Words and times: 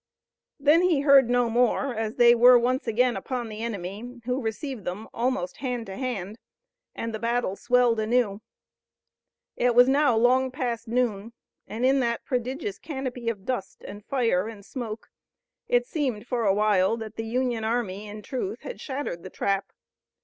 Then 0.59 0.81
he 0.81 1.01
heard 1.01 1.29
no 1.29 1.47
more, 1.47 1.93
as 1.93 2.15
they 2.15 2.33
were 2.33 2.57
once 2.57 2.87
again 2.87 3.15
upon 3.15 3.49
the 3.49 3.61
enemy 3.63 4.19
who 4.25 4.41
received 4.41 4.83
them 4.83 5.07
almost 5.13 5.57
hand 5.57 5.85
to 5.85 5.95
hand, 5.95 6.39
and 6.95 7.13
the 7.13 7.19
battle 7.19 7.55
swelled 7.55 7.99
anew. 7.99 8.41
It 9.55 9.75
was 9.75 9.87
now 9.87 10.17
long 10.17 10.49
past 10.49 10.87
noon, 10.87 11.33
and 11.67 11.85
in 11.85 11.99
that 11.99 12.25
prodigious 12.25 12.79
canopy 12.79 13.29
of 13.29 13.45
dust 13.45 13.83
and 13.83 14.03
fire 14.03 14.47
and 14.47 14.65
smoke 14.65 15.11
it 15.67 15.85
seemed 15.85 16.25
for 16.25 16.45
a 16.47 16.53
while 16.55 16.97
that 16.97 17.15
the 17.15 17.23
Union 17.27 17.63
army 17.63 18.07
in 18.07 18.23
truth 18.23 18.61
had 18.61 18.81
shattered 18.81 19.21
the 19.21 19.29
trap. 19.29 19.71